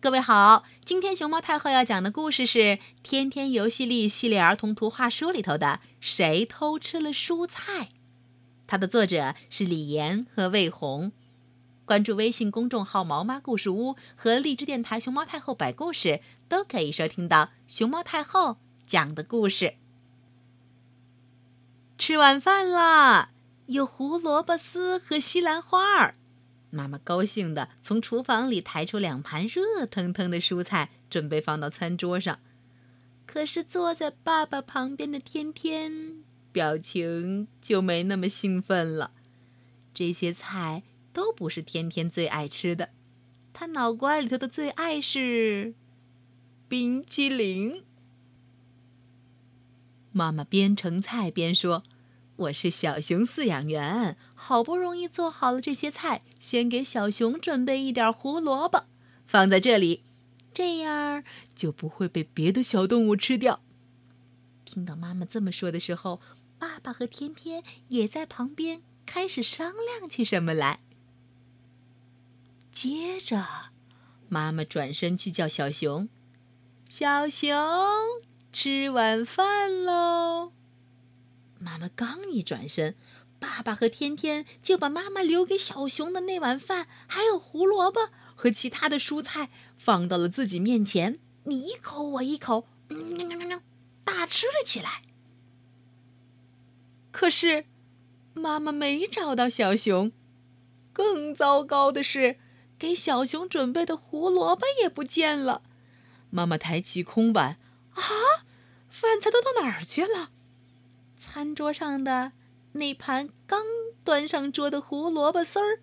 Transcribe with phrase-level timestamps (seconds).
[0.00, 2.58] 各位好，今天熊猫太后要讲的故事是
[3.02, 7.84] 《天天游戏力》系列儿童图画书里头的《谁偷吃了蔬菜》，
[8.68, 11.10] 它的作者是李岩和魏红。
[11.84, 19.74] 关注微信公众号“毛妈故事屋”和荔枝电台“熊猫太后摆故事”，都可以收听到熊猫太后讲的故事。
[21.98, 23.30] 吃晚饭啦，
[23.66, 26.14] 有胡萝卜丝和西兰花儿。
[26.70, 32.38] 妈妈高兴地从厨房里抬出两盘热腾腾的蔬菜，准备放到餐桌上。
[33.26, 39.12] 可是坐在爸爸旁边的天天，表情就没那么兴奋了。
[39.94, 42.90] 这些菜都不是天天最爱吃的，
[43.52, 45.74] 他脑瓜里头的最爱是
[46.68, 47.82] 冰淇淋。
[50.12, 51.82] 妈妈边盛菜边说。
[52.38, 58.84] 我是小熊饲养员，好不容易做好了这些菜，先给小熊准备一点胡萝卜，
[59.26, 60.04] 放在这里，
[60.54, 61.24] 这样
[61.56, 63.60] 就不会被别的小动物吃掉。
[64.64, 66.20] 听到妈妈这么说的时候，
[66.60, 70.78] 爸爸和天天也在旁边开始商量起什么来。
[72.70, 73.44] 接着，
[74.28, 76.08] 妈妈转身去叫小熊
[76.88, 77.50] ：“小熊，
[78.52, 80.52] 吃晚饭喽。”
[81.68, 82.96] 妈妈刚一转身，
[83.38, 91.18] 爸爸和天天就把妈妈留给小熊的那碗饭，还有胡萝卜和其他的蔬菜放到了自己面前。
[91.44, 92.66] 你一口我一口，
[94.02, 95.02] 大吃了起来。
[97.10, 97.66] 可是，
[98.32, 100.10] 妈妈没找到小熊。
[100.94, 102.38] 更糟糕的是，
[102.78, 105.62] 给小熊准备的胡萝卜也不见了。
[106.30, 107.58] 妈妈抬起空碗，
[107.90, 108.02] 啊，
[108.88, 110.30] 饭菜都到哪儿去了？
[111.18, 112.32] 餐桌上的
[112.72, 113.64] 那盘刚
[114.04, 115.80] 端上桌的胡萝卜丝儿，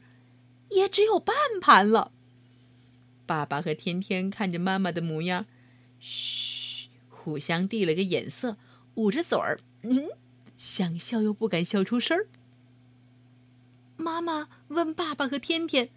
[0.70, 2.12] 也只有半盘了。
[3.26, 5.46] 爸爸和天天看着妈妈的模样，
[6.00, 8.58] 嘘，互相递了个眼色，
[8.96, 10.10] 捂着嘴儿，嗯，
[10.56, 12.28] 想笑又不敢笑出声儿。
[13.98, 15.90] 妈妈问爸爸和天天：“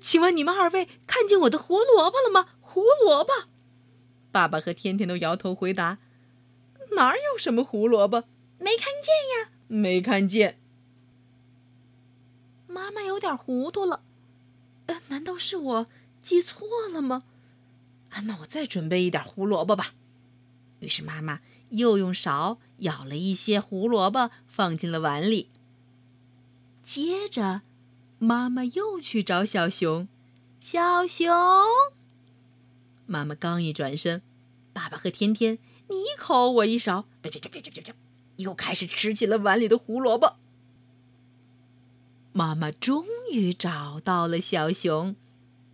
[0.00, 3.32] 请问你们二位看见我的胡萝卜了吗？”胡萝卜。
[4.30, 5.98] 爸爸和天天都摇头回答
[6.96, 8.24] ：“哪有什么胡萝卜？”
[8.62, 10.56] 没看见呀，没看见。
[12.68, 14.04] 妈妈有点糊涂了，
[14.86, 15.86] 呃，难道是我
[16.22, 17.24] 记错了吗？
[18.10, 19.94] 啊，那我再准备一点胡萝卜吧。
[20.78, 21.40] 于是妈妈
[21.70, 25.48] 又用勺舀了一些胡萝卜放进了碗里。
[26.84, 27.62] 接着，
[28.20, 30.06] 妈妈又去找小熊。
[30.60, 31.34] 小熊，
[33.06, 34.22] 妈妈刚一转身，
[34.72, 35.58] 爸爸和天天
[35.88, 37.94] 你一口我一勺，别别别别别别。
[38.42, 40.36] 又开始吃起了碗里的胡萝卜。
[42.32, 45.16] 妈妈终于找到了小熊，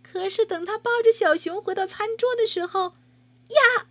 [0.01, 2.95] 可是等她抱着小熊回到餐桌的时候，
[3.49, 3.87] 呀，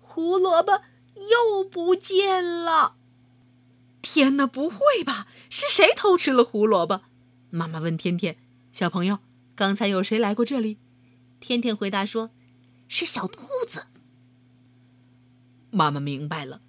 [0.00, 0.82] 胡萝卜
[1.14, 2.96] 又不见了！
[4.02, 5.26] 天哪，不会吧？
[5.50, 7.02] 是谁偷吃了胡萝卜？
[7.50, 8.36] 妈妈问天天
[8.72, 9.18] ：“小朋友，
[9.56, 10.78] 刚才有谁来过这里？”
[11.40, 12.30] 天天回答说
[12.86, 13.86] ：“是小兔子。”
[15.70, 16.60] 妈妈明白了。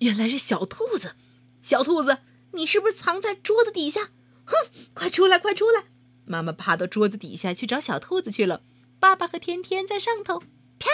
[0.00, 1.14] 原来是小兔子，
[1.62, 2.18] 小兔子，
[2.52, 4.10] 你是不是藏在桌子底下？
[4.44, 4.54] 哼，
[4.94, 5.84] 快出来，快出来！
[6.24, 8.62] 妈妈爬到桌子底下去找小兔子去了。
[8.98, 10.40] 爸爸和天天在上头，
[10.78, 10.88] 啪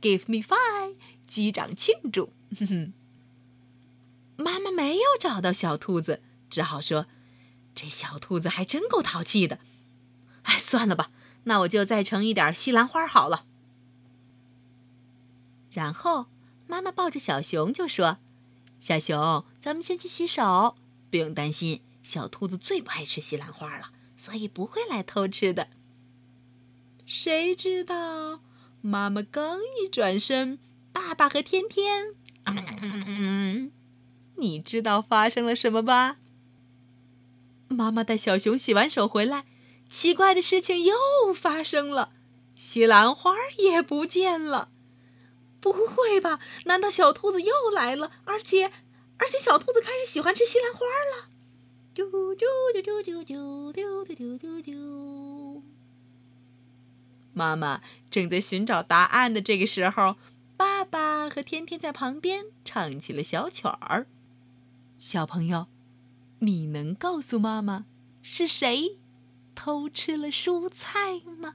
[0.00, 0.96] ，Give me five，
[1.26, 2.32] 击掌庆祝。
[2.58, 2.92] 哼哼。
[4.36, 7.06] 妈妈没有找到小兔子，只好说
[7.74, 9.58] ：“这小兔子还真够淘气的。”
[10.44, 11.10] 哎，算了吧，
[11.44, 13.44] 那我就再盛一点西兰花好了。
[15.70, 16.26] 然后
[16.66, 18.16] 妈妈抱着小熊就说。
[18.80, 20.74] 小熊，咱们先去洗手。
[21.10, 25.68] 不用担心，小兔子最不爱吃西兰花了，所以不会来偷吃的。
[27.04, 28.40] 谁知道，
[28.80, 30.58] 妈妈刚一转身，
[30.92, 32.14] 爸爸和天天，
[34.36, 36.16] 你知道发生了什么吧？
[37.68, 39.44] 妈妈带小熊洗完手回来，
[39.90, 40.94] 奇怪的事情又
[41.34, 42.12] 发生了，
[42.54, 44.70] 西兰花也不见了。
[45.60, 46.40] 不会吧？
[46.64, 48.10] 难道小兔子又来了？
[48.24, 48.72] 而且，
[49.18, 51.28] 而且小兔子开始喜欢吃西兰花了。
[51.92, 52.48] 丢丢
[52.82, 55.62] 丢丢丢丢丢丢丢丢。
[57.32, 57.80] 妈妈
[58.10, 60.16] 正在寻找答案的这个时候，
[60.56, 64.06] 爸爸和天天在旁边唱起了小曲儿。
[64.96, 65.66] 小朋友，
[66.40, 67.86] 你能告诉妈妈
[68.22, 68.98] 是谁
[69.54, 71.54] 偷吃了蔬菜吗？